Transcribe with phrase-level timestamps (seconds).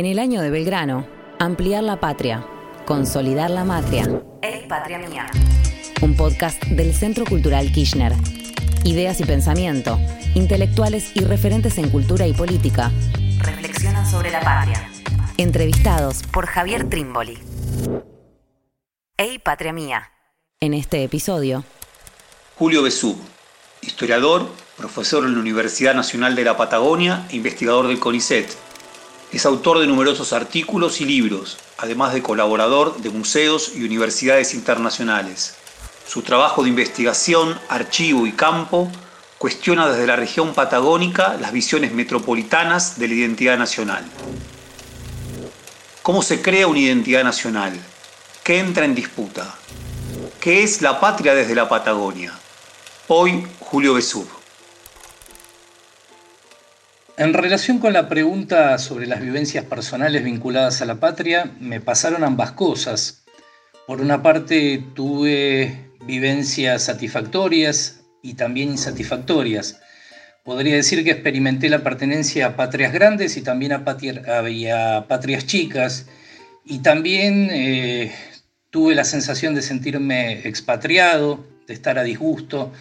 [0.00, 1.06] En el año de Belgrano,
[1.38, 2.42] ampliar la patria,
[2.86, 4.22] consolidar la matria.
[4.40, 5.26] ¡Ey, patria mía!
[6.00, 8.14] Un podcast del Centro Cultural Kirchner.
[8.84, 10.00] Ideas y pensamiento,
[10.34, 12.90] intelectuales y referentes en cultura y política
[13.40, 14.90] reflexionan sobre la patria.
[15.36, 17.36] Entrevistados por Javier Trimboli.
[19.18, 20.12] ¡Ey, patria mía!
[20.60, 21.62] En este episodio.
[22.56, 23.18] Julio Besú,
[23.82, 24.48] historiador,
[24.78, 28.69] profesor en la Universidad Nacional de la Patagonia e investigador del CONICET.
[29.32, 35.54] Es autor de numerosos artículos y libros, además de colaborador de museos y universidades internacionales.
[36.08, 38.90] Su trabajo de investigación, archivo y campo
[39.38, 44.04] cuestiona desde la región patagónica las visiones metropolitanas de la identidad nacional.
[46.02, 47.78] ¿Cómo se crea una identidad nacional?
[48.42, 49.54] ¿Qué entra en disputa?
[50.40, 52.32] ¿Qué es la patria desde la Patagonia?
[53.06, 54.26] Hoy, Julio Besú.
[57.20, 62.24] En relación con la pregunta sobre las vivencias personales vinculadas a la patria, me pasaron
[62.24, 63.24] ambas cosas.
[63.86, 69.82] Por una parte, tuve vivencias satisfactorias y también insatisfactorias.
[70.46, 73.84] Podría decir que experimenté la pertenencia a patrias grandes y también a,
[75.06, 76.06] patrias chicas.
[76.64, 78.12] Y también eh,
[78.70, 82.72] tuve la sensación de sentirme expatriado, de estar a disgusto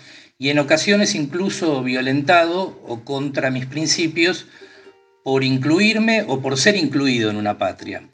[0.42, 4.48] y en ocasiones incluso violentado o contra mis principios
[5.22, 8.10] por incluirme o por ser incluido en una patria.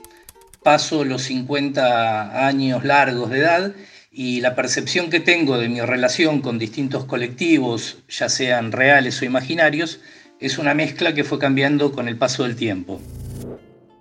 [0.63, 3.73] Paso los 50 años largos de edad
[4.11, 9.25] y la percepción que tengo de mi relación con distintos colectivos, ya sean reales o
[9.25, 9.99] imaginarios,
[10.39, 12.99] es una mezcla que fue cambiando con el paso del tiempo.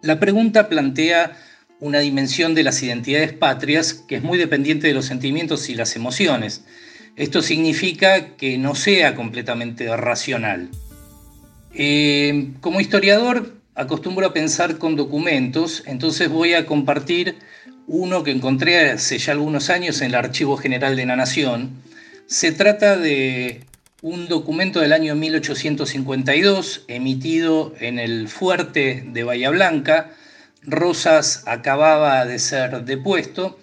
[0.01, 1.37] La pregunta plantea
[1.79, 5.95] una dimensión de las identidades patrias que es muy dependiente de los sentimientos y las
[5.95, 6.65] emociones.
[7.17, 10.69] Esto significa que no sea completamente racional.
[11.73, 17.37] Eh, como historiador acostumbro a pensar con documentos, entonces voy a compartir
[17.87, 21.71] uno que encontré hace ya algunos años en el Archivo General de la Nación.
[22.27, 23.61] Se trata de
[24.03, 30.11] un documento del año 1852 emitido en el fuerte de Bahía Blanca.
[30.63, 33.59] Rosas acababa de ser depuesto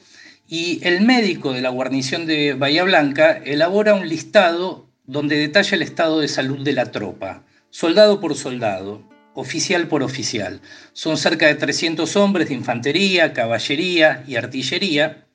[0.51, 5.81] y el médico de la guarnición de Bahía Blanca elabora un listado donde detalla el
[5.81, 9.01] estado de salud de la tropa, soldado por soldado,
[9.33, 10.59] oficial por oficial.
[10.91, 15.25] Son cerca de 300 hombres de infantería, caballería y artillería.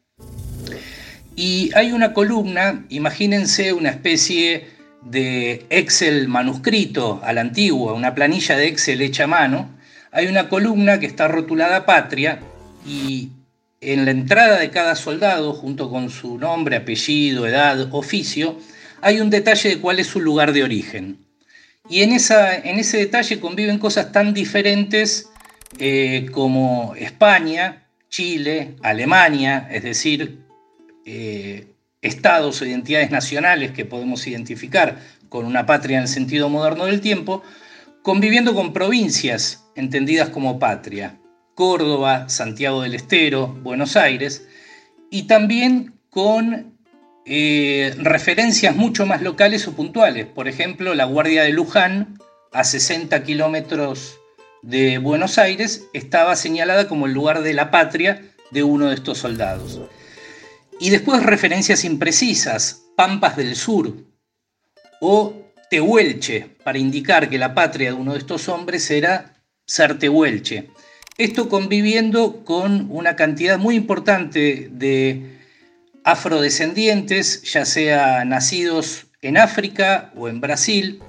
[1.34, 4.66] Y hay una columna, imagínense una especie
[5.00, 9.71] de Excel manuscrito a la antigua, una planilla de Excel hecha a mano.
[10.12, 12.41] Hay una columna que está rotulada Patria
[12.87, 13.31] y
[13.87, 18.59] en la entrada de cada soldado, junto con su nombre, apellido, edad, oficio,
[19.01, 21.19] hay un detalle de cuál es su lugar de origen.
[21.89, 25.31] Y en, ese detalle conviven cosas tan diferentes
[25.79, 30.41] eh, como España, Chile, Alemania, es decir,
[31.05, 31.69] eh,
[32.03, 34.99] estados o identidades nacionales que podemos identificar
[35.29, 37.45] con una patria en el sentido moderno del tiempo,
[38.03, 41.21] conviviendo con provincias entendidas como patria.
[41.56, 44.47] Córdoba, Santiago del Estero, Buenos Aires,
[45.11, 46.78] y también con
[47.25, 50.27] eh, referencias mucho más locales o puntuales.
[50.27, 52.19] Por ejemplo, la Guardia de Luján,
[52.53, 54.21] a 60 kilómetros
[54.61, 59.17] de Buenos Aires, estaba señalada como el lugar de la patria de uno de estos
[59.17, 59.81] soldados.
[60.78, 63.94] Y después referencias imprecisas, Pampas del Sur
[65.00, 65.34] o
[65.71, 70.69] Tehuelche, para indicar que la patria de uno de estos hombres era ser Tehuelche.
[71.19, 75.38] Esto conviviendo con una cantidad muy importante de
[76.04, 81.00] afrodescendientes, ya sea nacidos en África o en Brasil,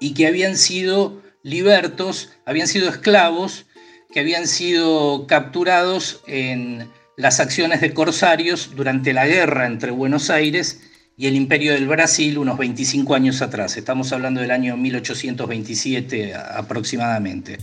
[0.00, 3.66] y que habían sido libertos, habían sido esclavos,
[4.12, 10.80] que habían sido capturados en las acciones de corsarios durante la guerra entre Buenos Aires
[11.16, 13.76] y el Imperio del Brasil unos 25 años atrás.
[13.76, 17.58] Estamos hablando del año 1827 aproximadamente.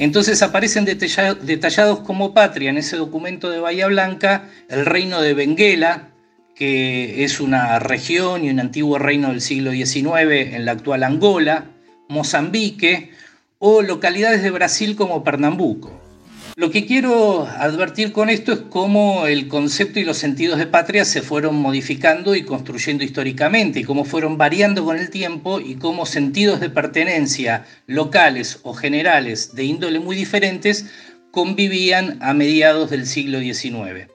[0.00, 6.08] Entonces aparecen detallados como patria en ese documento de Bahía Blanca el reino de Benguela,
[6.54, 11.66] que es una región y un antiguo reino del siglo XIX en la actual Angola,
[12.08, 13.10] Mozambique
[13.58, 15.99] o localidades de Brasil como Pernambuco.
[16.60, 21.06] Lo que quiero advertir con esto es cómo el concepto y los sentidos de patria
[21.06, 26.04] se fueron modificando y construyendo históricamente y cómo fueron variando con el tiempo y cómo
[26.04, 30.84] sentidos de pertenencia locales o generales de índole muy diferentes
[31.30, 34.10] convivían a mediados del siglo XIX.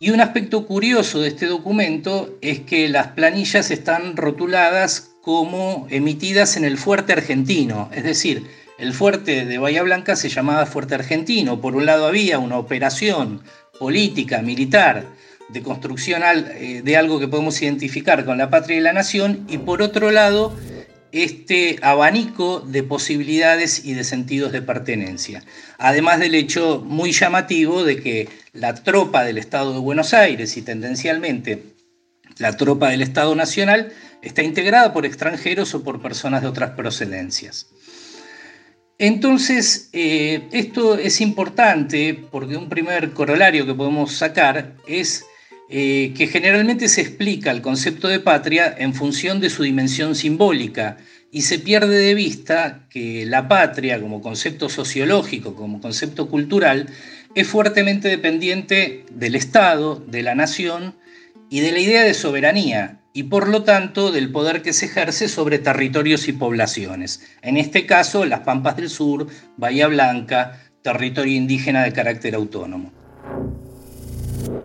[0.00, 6.56] Y un aspecto curioso de este documento es que las planillas están rotuladas como emitidas
[6.56, 11.60] en el fuerte argentino, es decir, El fuerte de Bahía Blanca se llamaba Fuerte Argentino.
[11.60, 13.40] Por un lado había una operación
[13.78, 15.04] política, militar,
[15.50, 19.58] de construcción eh, de algo que podemos identificar con la patria y la nación, y
[19.58, 20.52] por otro lado,
[21.12, 25.44] este abanico de posibilidades y de sentidos de pertenencia.
[25.78, 30.62] Además del hecho muy llamativo de que la tropa del Estado de Buenos Aires y
[30.62, 31.62] tendencialmente
[32.38, 33.92] la tropa del Estado Nacional
[34.22, 37.71] está integrada por extranjeros o por personas de otras procedencias.
[38.98, 45.24] Entonces, eh, esto es importante porque un primer corolario que podemos sacar es
[45.68, 50.98] eh, que generalmente se explica el concepto de patria en función de su dimensión simbólica
[51.30, 56.90] y se pierde de vista que la patria como concepto sociológico, como concepto cultural,
[57.34, 60.94] es fuertemente dependiente del Estado, de la nación
[61.48, 65.28] y de la idea de soberanía y por lo tanto del poder que se ejerce
[65.28, 67.20] sobre territorios y poblaciones.
[67.42, 69.26] En este caso, las Pampas del Sur,
[69.56, 72.92] Bahía Blanca, territorio indígena de carácter autónomo.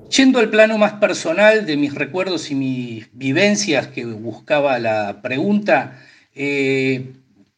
[0.09, 5.99] Yendo al plano más personal de mis recuerdos y mis vivencias que buscaba la pregunta,
[6.33, 7.13] eh,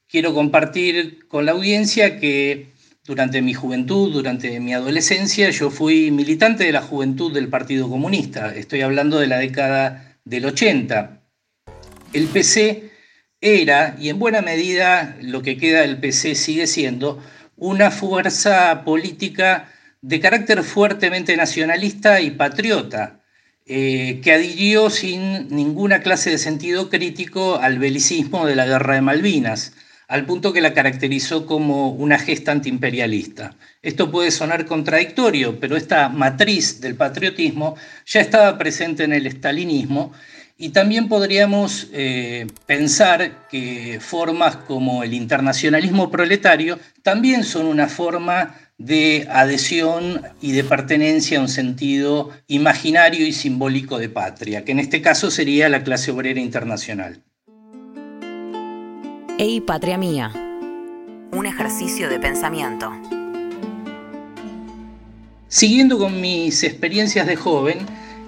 [0.07, 2.73] quiero compartir con la audiencia que
[3.05, 8.53] durante mi juventud, durante mi adolescencia, yo fui militante de la juventud del Partido Comunista.
[8.55, 11.21] Estoy hablando de la década del 80.
[12.13, 12.91] El PC
[13.41, 17.21] era, y en buena medida lo que queda del PC sigue siendo,
[17.57, 19.71] una fuerza política
[20.01, 23.21] de carácter fuertemente nacionalista y patriota,
[23.65, 29.01] eh, que adhirió sin ninguna clase de sentido crítico al belicismo de la guerra de
[29.01, 29.73] Malvinas,
[30.09, 33.55] al punto que la caracterizó como una gesta antiimperialista.
[33.83, 37.75] Esto puede sonar contradictorio, pero esta matriz del patriotismo
[38.07, 40.11] ya estaba presente en el estalinismo
[40.57, 48.55] y también podríamos eh, pensar que formas como el internacionalismo proletario también son una forma
[48.79, 54.79] de adhesión y de pertenencia a un sentido imaginario y simbólico de patria, que en
[54.79, 57.21] este caso sería la clase obrera internacional.
[59.41, 60.33] Ey, patria mía.
[61.31, 62.91] Un ejercicio de pensamiento.
[65.47, 67.77] Siguiendo con mis experiencias de joven,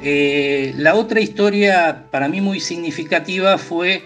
[0.02, 4.04] eh, la otra historia para mí muy significativa fue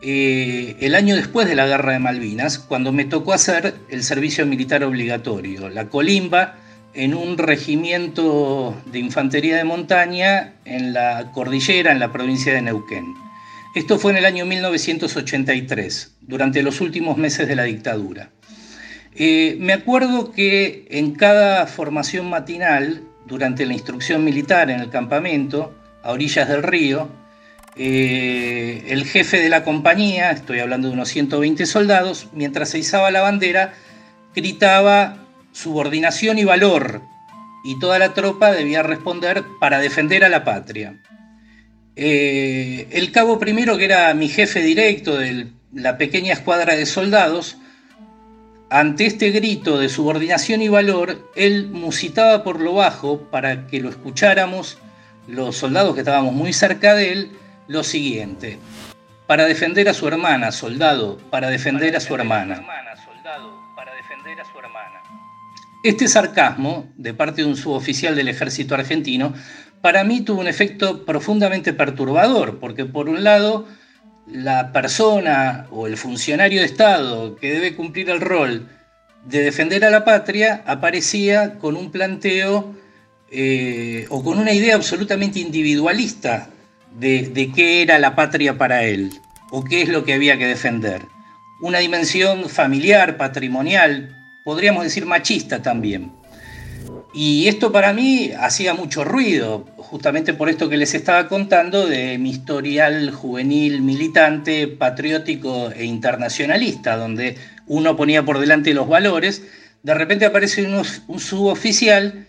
[0.00, 4.46] eh, el año después de la Guerra de Malvinas, cuando me tocó hacer el servicio
[4.46, 6.54] militar obligatorio, la colimba,
[6.94, 13.25] en un regimiento de infantería de montaña en la cordillera, en la provincia de Neuquén.
[13.76, 18.30] Esto fue en el año 1983, durante los últimos meses de la dictadura.
[19.14, 25.74] Eh, me acuerdo que en cada formación matinal, durante la instrucción militar en el campamento,
[26.02, 27.10] a orillas del río,
[27.76, 33.10] eh, el jefe de la compañía, estoy hablando de unos 120 soldados, mientras se izaba
[33.10, 33.74] la bandera,
[34.34, 35.18] gritaba
[35.52, 37.02] subordinación y valor,
[37.62, 40.96] y toda la tropa debía responder para defender a la patria.
[41.96, 47.56] Eh, el cabo primero, que era mi jefe directo de la pequeña escuadra de soldados,
[48.68, 53.88] ante este grito de subordinación y valor, él musitaba por lo bajo para que lo
[53.88, 54.78] escucháramos
[55.26, 57.30] los soldados que estábamos muy cerca de él,
[57.68, 58.58] lo siguiente.
[59.26, 62.64] Para defender a su hermana, soldado, para defender a su hermana.
[65.82, 69.34] Este sarcasmo, de parte de un suboficial del ejército argentino,
[69.80, 73.66] para mí tuvo un efecto profundamente perturbador, porque por un lado,
[74.26, 78.68] la persona o el funcionario de Estado que debe cumplir el rol
[79.24, 82.74] de defender a la patria aparecía con un planteo
[83.30, 86.48] eh, o con una idea absolutamente individualista
[86.98, 89.10] de, qué era la patria para él
[89.50, 91.02] o qué es lo que había que defender.
[91.60, 96.12] Una dimensión familiar, patrimonial, podríamos decir machista también.
[97.18, 102.18] Y esto para mí hacía mucho ruido, justamente por esto que les estaba contando de
[102.18, 109.42] mi historial juvenil militante, patriótico e internacionalista, donde uno ponía por delante los valores,
[109.82, 110.68] de repente aparece
[111.06, 112.26] un suboficial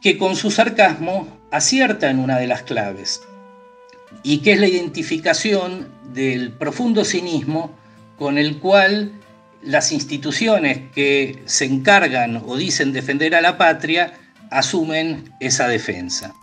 [0.00, 3.22] que con su sarcasmo acierta en una de las claves,
[4.22, 7.76] y que es la identificación del profundo cinismo
[8.18, 9.10] con el cual
[9.62, 14.12] las instituciones que se encargan o dicen defender a la patria
[14.50, 16.34] asumen esa defensa.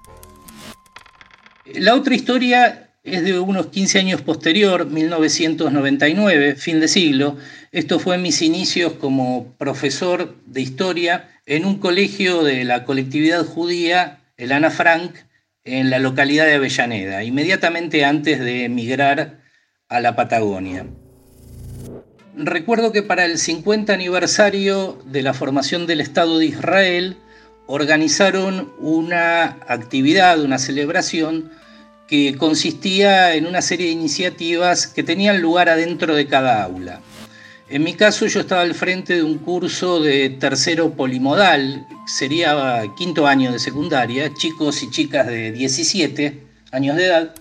[1.74, 7.38] La otra historia es de unos 15 años posterior, 1999, fin de siglo.
[7.72, 13.46] Esto fue en mis inicios como profesor de historia en un colegio de la colectividad
[13.46, 15.16] judía, el Ana Frank,
[15.64, 19.40] en la localidad de Avellaneda, inmediatamente antes de emigrar
[19.88, 20.86] a la Patagonia.
[22.38, 27.18] Recuerdo que para el 50 aniversario de la formación del Estado de Israel
[27.68, 31.52] organizaron una actividad, una celebración
[32.08, 37.02] que consistía en una serie de iniciativas que tenían lugar adentro de cada aula.
[37.68, 43.26] En mi caso yo estaba al frente de un curso de tercero polimodal, sería quinto
[43.26, 47.36] año de secundaria, chicos y chicas de 17 años de edad,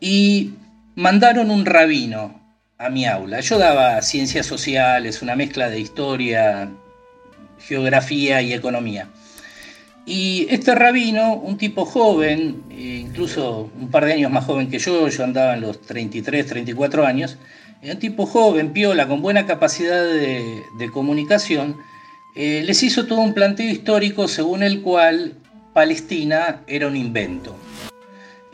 [0.00, 0.54] y
[0.94, 2.41] mandaron un rabino
[2.82, 3.40] a mi aula.
[3.40, 6.68] Yo daba ciencias sociales, una mezcla de historia,
[7.60, 9.08] geografía y economía.
[10.04, 14.80] Y este rabino, un tipo joven, eh, incluso un par de años más joven que
[14.80, 17.38] yo, yo andaba en los 33, 34 años,
[17.82, 21.76] un tipo joven, piola, con buena capacidad de, comunicación,
[22.34, 25.34] eh, les hizo todo un planteo histórico según el cual
[25.72, 27.56] Palestina era un invento.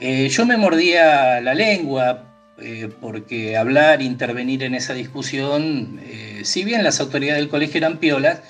[0.00, 2.27] Eh, yo me mordía la lengua
[3.00, 6.00] porque hablar, intervenir en esa discusión,
[6.42, 8.40] si bien las autoridades del colegio eran piolas,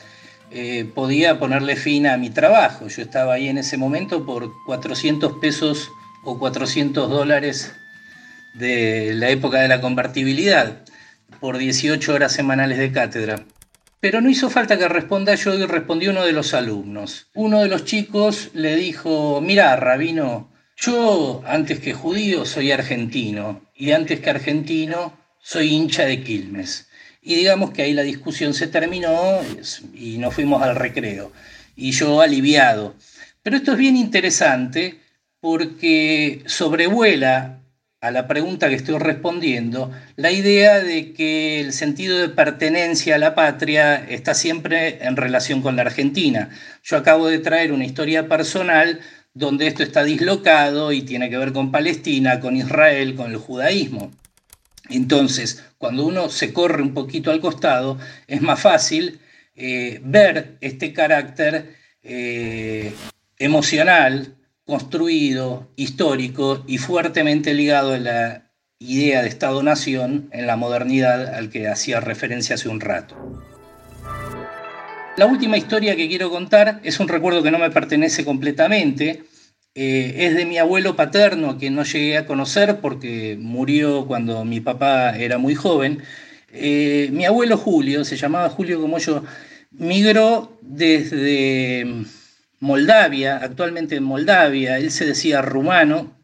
[0.50, 2.88] eh, podía ponerle fin a mi trabajo.
[2.88, 5.91] Yo estaba ahí en ese momento por 400 pesos
[6.25, 7.75] o 400 dólares
[8.55, 10.85] de la época de la convertibilidad,
[11.41, 13.45] por 18 horas semanales de cátedra.
[14.00, 17.29] Pero no hizo falta que responda yo y respondió uno de los alumnos.
[17.35, 23.90] Uno de los chicos le dijo, mira, rabino, yo antes que judío soy argentino y
[23.92, 26.88] antes que argentino soy hincha de Quilmes.
[27.20, 29.40] Y digamos que ahí la discusión se terminó
[29.92, 31.32] y nos fuimos al recreo.
[31.76, 32.94] Y yo aliviado.
[33.42, 35.00] Pero esto es bien interesante
[35.40, 37.61] porque sobrevuela
[38.00, 43.18] a la pregunta que estoy respondiendo la idea de que el sentido de pertenencia a
[43.18, 46.50] la patria está siempre en relación con la Argentina.
[46.85, 49.00] Yo acabo de traer una historia personal
[49.38, 54.11] donde esto está dislocado y tiene que ver con Palestina, con Israel, con el judaísmo.
[54.90, 59.21] Entonces, cuando uno se corre un poquito al costado, es más fácil
[59.54, 62.92] eh, ver este carácter eh,
[63.38, 71.50] emocional, construido, histórico y fuertemente ligado a la idea de Estado-Nación en la modernidad al
[71.50, 73.16] que hacía referencia hace un rato.
[75.18, 79.25] La última historia que quiero contar es un recuerdo que no me pertenece completamente,
[79.75, 84.60] eh, es de mi abuelo paterno, que no llegué a conocer porque murió cuando mi
[84.60, 86.04] papá era muy joven.
[86.52, 89.25] Eh, mi abuelo Julio, se llamaba Julio como yo,
[89.72, 91.84] migró desde
[92.60, 96.16] Moldavia, actualmente en Moldavia, él se decía rumano,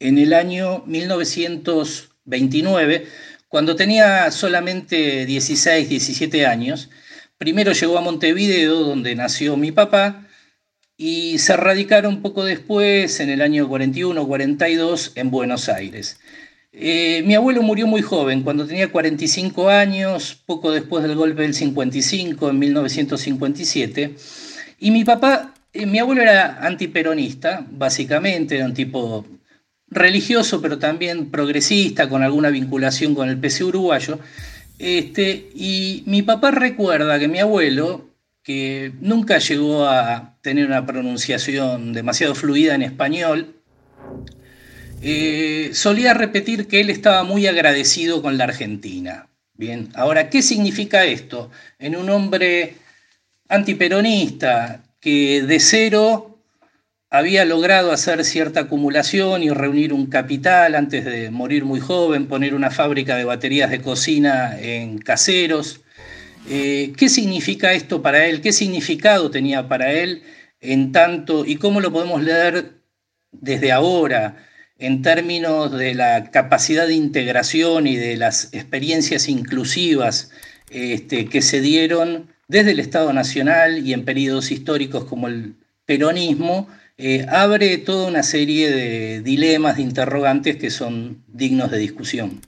[0.00, 3.06] en el año 1929,
[3.48, 6.90] cuando tenía solamente 16, 17 años.
[7.42, 10.28] Primero llegó a Montevideo, donde nació mi papá,
[10.96, 16.20] y se radicaron poco después, en el año 41-42, en Buenos Aires.
[16.72, 21.52] Eh, mi abuelo murió muy joven, cuando tenía 45 años, poco después del golpe del
[21.52, 24.14] 55, en 1957.
[24.78, 29.26] Y mi papá, eh, mi abuelo era antiperonista, básicamente, era un tipo
[29.88, 34.20] religioso, pero también progresista, con alguna vinculación con el PC uruguayo.
[34.82, 38.10] Este, y mi papá recuerda que mi abuelo,
[38.42, 43.54] que nunca llegó a tener una pronunciación demasiado fluida en español,
[45.00, 49.28] eh, solía repetir que él estaba muy agradecido con la Argentina.
[49.54, 51.48] Bien, ahora, ¿qué significa esto?
[51.78, 52.74] En un hombre
[53.48, 56.31] antiperonista que de cero
[57.14, 62.54] había logrado hacer cierta acumulación y reunir un capital antes de morir muy joven, poner
[62.54, 65.82] una fábrica de baterías de cocina en caseros,
[66.48, 68.40] eh, ¿Qué significa esto para él?
[68.40, 70.22] ¿Qué significado tenía para él
[70.60, 72.80] en tanto y cómo lo podemos leer
[73.30, 74.36] desde ahora
[74.78, 80.30] en términos de la capacidad de integración y de las experiencias inclusivas
[80.70, 85.54] este, que se dieron desde el Estado Nacional y en periodos históricos como el
[85.86, 86.68] peronismo,
[86.98, 92.40] eh, abre toda una serie de dilemas, de interrogantes que son dignos de discusión.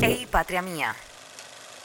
[0.00, 0.94] Hey, patria mía.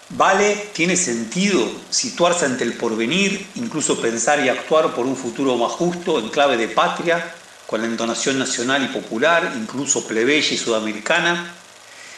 [0.10, 0.68] ¿Vale?
[0.74, 6.20] ¿Tiene sentido situarse ante el porvenir, incluso pensar y actuar por un futuro más justo
[6.20, 7.34] en clave de patria,
[7.66, 11.56] con la entonación nacional y popular, incluso plebeya y sudamericana?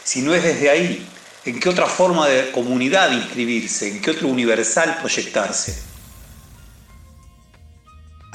[0.04, 1.06] Si no es desde ahí,
[1.44, 3.88] ¿en qué otra forma de comunidad inscribirse?
[3.88, 5.95] ¿En qué otro universal proyectarse?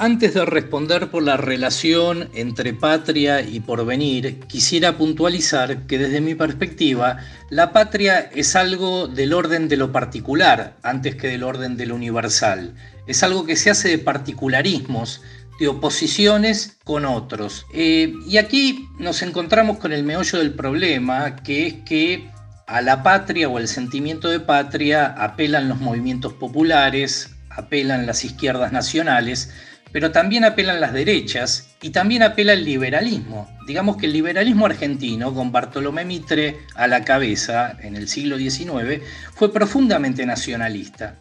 [0.02, 6.34] Antes de responder por la relación entre patria y porvenir, quisiera puntualizar que desde mi
[6.34, 7.18] perspectiva,
[7.50, 11.94] la patria es algo del orden de lo particular antes que del orden de lo
[11.94, 12.74] universal.
[13.06, 15.22] Es algo que se hace de particularismos,
[15.60, 17.64] de oposiciones con otros.
[17.72, 22.28] Eh, y aquí nos encontramos con el meollo del problema, que es que
[22.66, 28.72] a la patria o al sentimiento de patria apelan los movimientos populares, apelan las izquierdas
[28.72, 29.52] nacionales,
[29.92, 33.48] pero también apelan las derechas y también apela el liberalismo.
[33.66, 39.02] Digamos que el liberalismo argentino, con Bartolomé Mitre a la cabeza en el siglo XIX,
[39.34, 41.16] fue profundamente nacionalista.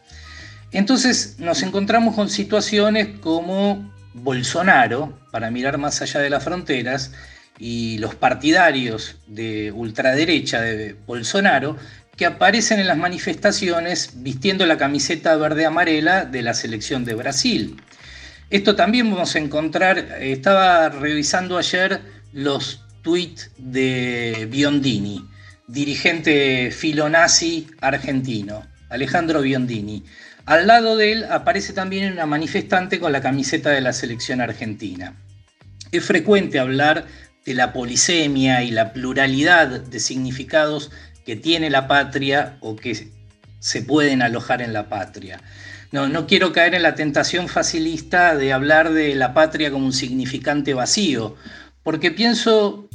[0.72, 7.12] Entonces nos encontramos con situaciones como Bolsonaro, para mirar más allá de las fronteras,
[7.60, 11.78] y los partidarios de ultraderecha de Bolsonaro,
[12.16, 17.82] que aparecen en las manifestaciones vistiendo la camiseta verde-amarela de la selección de Brasil.
[18.52, 22.02] Esto también vamos a encontrar, estaba revisando ayer
[22.34, 25.26] los tweets de Biondini,
[25.70, 30.04] dirigente filonazi argentino, Alejandro Biondini.
[30.46, 35.16] Al lado de él aparece también una manifestante con la camiseta de la selección argentina.
[35.94, 37.06] Es frecuente hablar
[37.46, 40.92] de la polisemia y la pluralidad de significados
[41.26, 43.12] que tiene la patria o que
[43.60, 45.40] se pueden alojar en la patria.
[45.92, 49.94] No, no quiero caer en la tentación facilista de hablar de la patria como un
[49.94, 51.36] significante vacío,
[51.84, 52.88] porque pienso,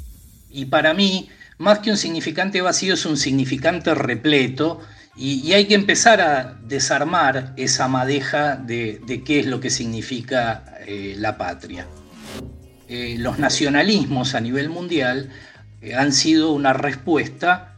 [0.50, 4.80] y para mí, más que un significante vacío es un significante repleto,
[5.18, 11.14] y, hay que empezar a desarmar esa madeja de, qué es lo que significa eh,
[11.18, 11.86] la patria.
[12.88, 15.30] Eh, los nacionalismos a nivel mundial
[15.80, 17.75] eh, han sido una respuesta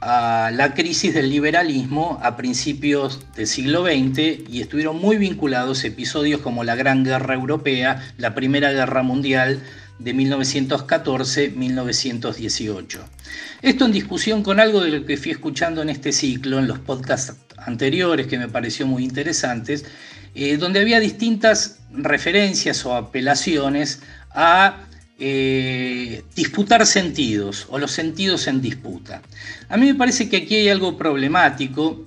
[0.00, 6.40] a la crisis del liberalismo a principios del siglo XX y estuvieron muy vinculados episodios
[6.40, 9.62] como la Gran Guerra Europea, la Primera Guerra Mundial
[9.98, 12.98] de 1914-1918.
[13.60, 16.78] Esto en discusión con algo de lo que fui escuchando en este ciclo, en los
[16.78, 19.84] podcasts anteriores que me pareció muy interesantes,
[20.34, 24.86] eh, donde había distintas referencias o apelaciones a
[25.22, 29.20] eh, disputar sentidos o los sentidos en disputa.
[29.68, 32.06] A mí me parece que aquí hay algo problemático,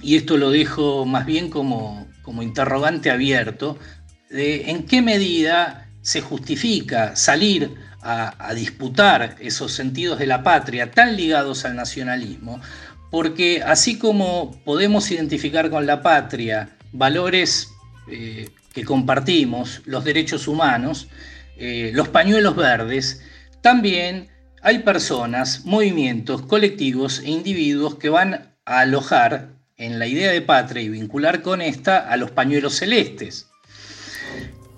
[0.00, 3.76] y esto lo dejo más bien como, como interrogante abierto,
[4.30, 11.16] de en qué medida se justifica salir a, disputar esos sentidos de la patria tan
[11.16, 12.60] ligados al nacionalismo,
[13.10, 17.70] porque así como podemos identificar con la patria valores
[18.08, 21.08] eh, que compartimos, los derechos humanos,
[21.56, 23.22] eh, los pañuelos verdes,
[23.60, 24.28] también
[24.62, 30.82] hay personas, movimientos, colectivos e individuos que van a alojar en la idea de patria
[30.82, 33.48] y vincular con esta a los pañuelos celestes.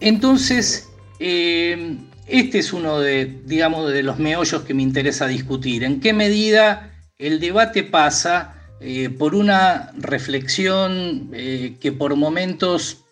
[0.01, 0.89] Entonces,
[1.21, 5.85] eh, este es uno de, digamos, de los meollos que me interesa discutir.
[5.85, 13.06] ¿En qué medida el debate pasa eh, por una reflexión que por momentos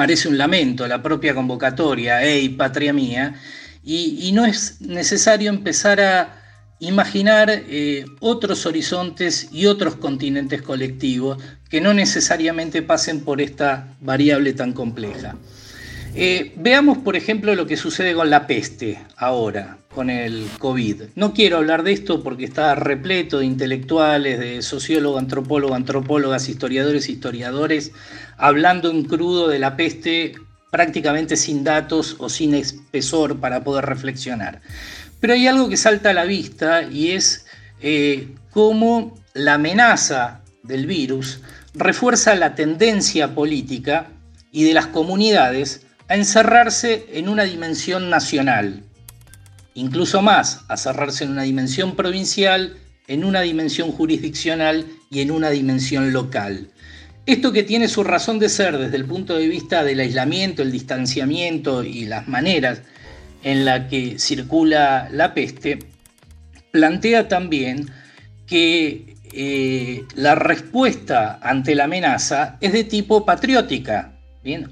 [0.00, 3.34] parece un lamento la propia convocatoria, hey, patria mía,
[3.84, 6.40] y, no es necesario empezar a
[6.78, 11.36] imaginar eh, otros horizontes y otros continentes colectivos
[11.68, 15.36] que no necesariamente pasen por esta variable tan compleja.
[16.14, 21.02] Eh, veamos, por ejemplo, lo que sucede con la peste ahora, con el COVID.
[21.14, 27.08] No quiero hablar de esto porque está repleto de intelectuales, de sociólogos, antropólogos, antropólogas, historiadores,
[27.08, 27.92] historiadores,
[28.36, 30.34] hablando en crudo de la peste
[30.70, 34.60] prácticamente sin datos o sin espesor para poder reflexionar.
[35.20, 37.46] Pero hay algo que salta a la vista y es
[37.80, 41.40] eh, cómo la amenaza del virus
[41.74, 44.08] refuerza la tendencia política
[44.52, 48.82] y de las comunidades a encerrarse en una dimensión nacional,
[49.74, 55.50] incluso más, a cerrarse en una dimensión provincial, en una dimensión jurisdiccional y en una
[55.50, 56.68] dimensión local.
[57.26, 60.72] Esto que tiene su razón de ser desde el punto de vista del aislamiento, el
[60.72, 62.82] distanciamiento y las maneras
[63.44, 65.78] en la que circula la peste,
[66.72, 67.88] plantea también
[68.48, 74.16] que eh, la respuesta ante la amenaza es de tipo patriótica,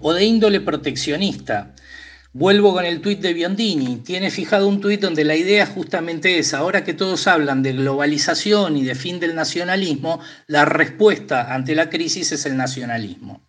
[0.01, 1.75] o de índole proteccionista.
[2.33, 3.97] Vuelvo con el tuit de Biondini.
[3.97, 8.77] Tiene fijado un tuit donde la idea justamente es, ahora que todos hablan de globalización
[8.77, 13.43] y de fin del nacionalismo, la respuesta ante la crisis es el nacionalismo.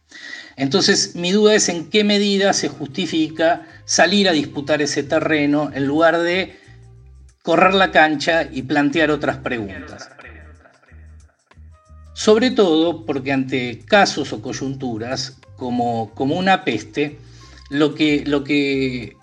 [0.55, 5.85] Entonces, mi duda es en qué medida se justifica salir a disputar ese terreno en
[5.85, 6.57] lugar de
[7.43, 10.09] correr la cancha y plantear otras preguntas.
[12.13, 17.19] Sobre todo porque ante casos o coyunturas como, una peste,
[17.69, 19.15] lo que, lo que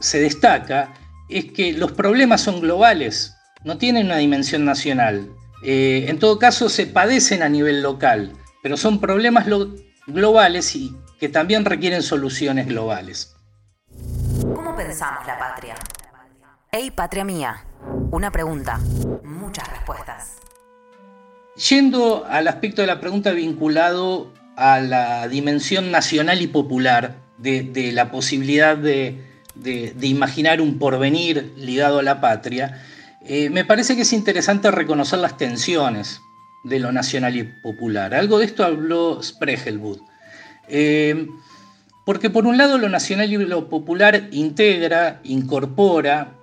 [0.00, 0.94] se destaca
[1.28, 5.28] es que los problemas son globales, no tienen una dimensión nacional.
[5.62, 9.46] Eh, en todo caso, se padecen a nivel local, pero son problemas
[10.06, 13.36] globales y que también requieren soluciones globales.
[14.54, 15.74] ¿Cómo pensamos la patria?
[16.72, 17.66] Hey, patria mía.
[18.10, 18.78] Una pregunta,
[19.24, 20.36] muchas respuestas.
[21.68, 28.10] Yendo al aspecto de la pregunta vinculado a la dimensión nacional y popular de, la
[28.10, 29.24] posibilidad de,
[30.02, 32.84] imaginar un porvenir ligado a la patria,
[33.24, 36.20] eh, me parece que es interesante reconocer las tensiones
[36.64, 38.14] de lo nacional y popular.
[38.14, 40.00] Algo de esto habló Spregelwood.
[40.68, 41.26] Eh,
[42.04, 46.34] porque por un lado lo nacional y lo popular integra, incorpora,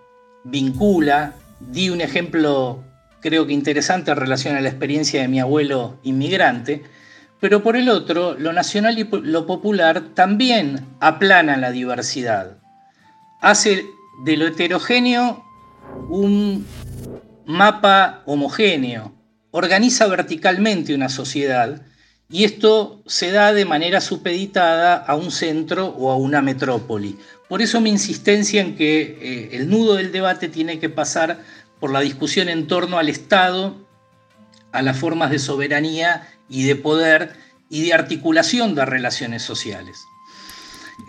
[0.44, 2.84] vincula, di un ejemplo
[3.22, 6.84] creo que interesante en relación a la experiencia de mi abuelo inmigrante,
[7.40, 12.58] pero por el otro, lo nacional y lo popular también aplana la diversidad,
[13.42, 13.86] hace
[14.24, 15.44] de lo heterogéneo
[16.10, 16.66] un
[17.46, 19.14] mapa homogéneo,
[19.52, 21.82] organiza verticalmente una sociedad
[22.30, 27.18] y esto se da de manera supeditada a un centro o a una metrópoli.
[27.48, 31.40] Por eso mi insistencia en que eh, el nudo del debate tiene que pasar
[31.80, 33.78] por la discusión en torno al Estado,
[34.74, 37.34] a las formas de soberanía y de poder
[37.70, 39.98] y de articulación de relaciones sociales.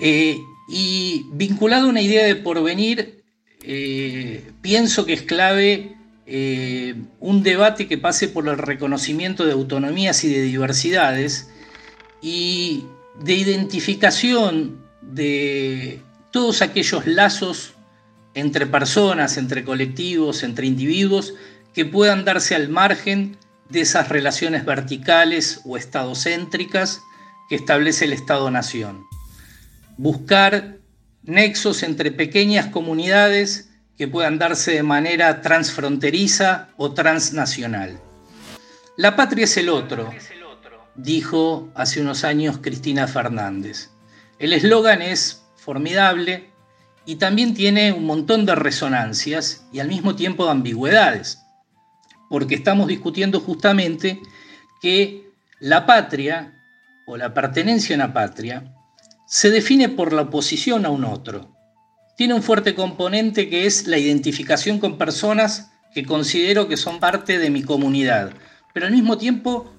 [0.00, 3.22] Eh, y vinculado a una idea de porvenir,
[3.62, 5.96] eh, pienso que es clave
[6.26, 11.48] eh, un debate que pase por el reconocimiento de autonomías y de diversidades
[12.20, 12.84] y
[13.22, 17.72] de identificación de todos aquellos lazos
[18.34, 21.34] entre personas, entre colectivos, entre individuos
[21.72, 23.36] que puedan darse al margen
[23.70, 27.02] de esas relaciones verticales o estadocéntricas
[27.48, 29.04] que establece el Estado-Nación.
[29.96, 30.78] Buscar
[31.22, 38.00] nexos entre pequeñas comunidades que puedan darse de manera transfronteriza o transnacional.
[38.96, 40.10] La patria es el otro,
[40.94, 43.90] dijo hace unos años Cristina Fernández.
[44.38, 46.50] El eslogan es formidable
[47.04, 51.40] y también tiene un montón de resonancias y al mismo tiempo de ambigüedades,
[52.28, 54.20] porque estamos discutiendo justamente
[54.80, 56.54] que la patria
[57.06, 58.74] o la pertenencia a una patria
[59.26, 61.54] se define por la oposición a un otro,
[62.16, 67.38] tiene un fuerte componente que es la identificación con personas que considero que son parte
[67.38, 68.32] de mi comunidad,
[68.74, 69.72] pero al mismo tiempo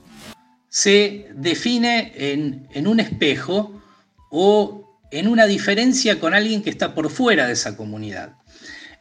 [0.69, 3.81] se define en, un espejo
[4.29, 8.35] o en una diferencia con alguien que está por fuera de esa comunidad.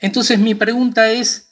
[0.01, 1.48] Entonces mi pregunta es,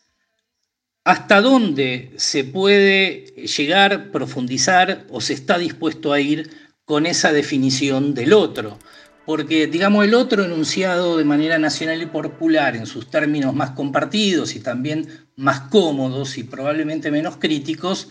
[1.07, 6.51] ¿hasta dónde se puede llegar, profundizar o se está dispuesto a ir
[6.85, 8.79] con esa definición del otro?
[9.27, 14.55] porque, digamos, el otro enunciado de manera nacional y popular en sus términos más compartidos
[14.55, 18.09] y también más cómodos y probablemente menos críticos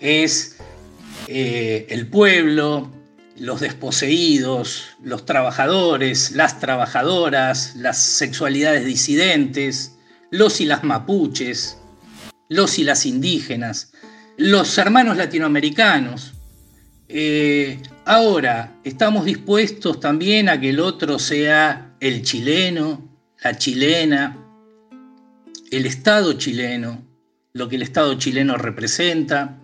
[0.00, 0.56] es
[1.28, 2.90] eh, el pueblo,
[3.38, 9.96] los desposeídos, los trabajadores, las trabajadoras, las sexualidades disidentes,
[10.30, 11.78] los y las mapuches,
[12.48, 13.92] los y las indígenas,
[14.36, 16.34] los hermanos latinoamericanos,
[17.08, 23.08] eh, ahora, estamos dispuestos también a que el otro sea el chileno,
[23.42, 24.36] la chilena,
[25.70, 27.04] el Estado chileno,
[27.52, 29.58] lo que el Estado chileno representa,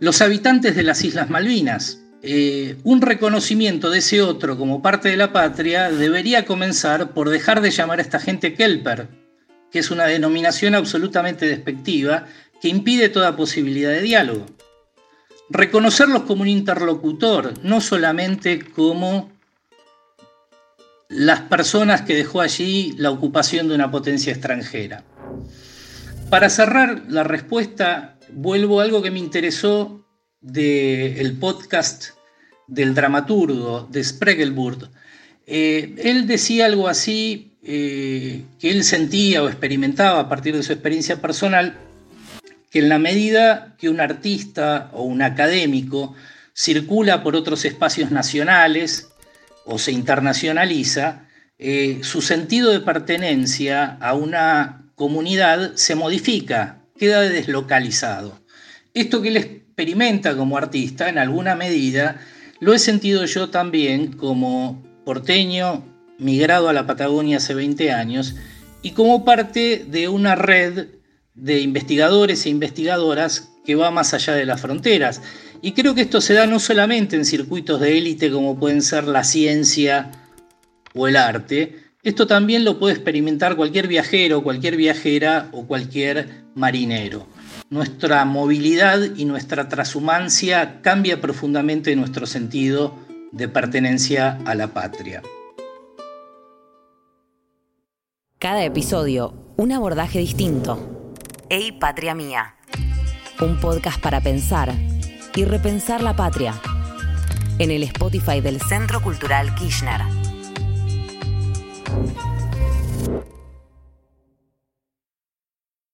[0.00, 2.00] los habitantes de las Islas Malvinas.
[2.26, 7.60] Eh, un reconocimiento de ese otro como parte de la patria debería comenzar por dejar
[7.60, 9.08] de llamar a esta gente Kelper,
[9.74, 12.28] que es una denominación absolutamente despectiva
[12.62, 14.46] que impide toda posibilidad de diálogo
[15.50, 19.32] reconocerlos como un interlocutor, no solamente como
[21.08, 25.04] las personas que dejó allí la ocupación de una potencia extranjera.
[26.30, 30.04] Para cerrar la respuesta, vuelvo a algo que me interesó
[30.40, 32.10] del podcast
[32.66, 34.90] del dramaturgo de Spregelburg.
[35.46, 40.72] Eh, él decía algo así eh, que él sentía o experimentaba a partir de su
[40.72, 41.74] experiencia personal,
[42.70, 46.14] que en la medida que un artista o un académico
[46.54, 49.10] circula por otros espacios nacionales
[49.64, 51.26] o se internacionaliza,
[51.58, 58.40] eh, su sentido de pertenencia a una comunidad se modifica, queda deslocalizado.
[58.92, 62.20] Esto que él experimenta como artista, en alguna medida,
[62.60, 65.84] lo he sentido yo también como porteño
[66.18, 68.36] migrado a la Patagonia hace 20 años
[68.82, 70.86] y como parte de una red
[71.34, 75.22] de investigadores e investigadoras que va más allá de las fronteras.
[75.62, 79.04] Y creo que esto se da no solamente en circuitos de élite como pueden ser
[79.04, 80.12] la ciencia
[80.94, 87.26] o el arte, esto también lo puede experimentar cualquier viajero, cualquier viajera o cualquier marinero.
[87.70, 92.94] Nuestra movilidad y nuestra transhumancia cambia profundamente nuestro sentido
[93.34, 95.20] de pertenencia a la patria.
[98.38, 101.12] Cada episodio, un abordaje distinto.
[101.48, 102.54] Ey, patria mía.
[103.40, 104.72] Un podcast para pensar
[105.34, 106.54] y repensar la patria.
[107.58, 110.02] En el Spotify del Centro Cultural Kirchner.